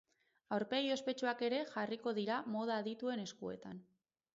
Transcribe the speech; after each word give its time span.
Aurpegi 0.55 0.93
ospetsuak 0.95 1.45
ere 1.49 1.61
jarriko 1.75 2.17
dira 2.23 2.41
moda 2.57 2.83
adituen 2.85 3.27
eskuetan. 3.31 3.89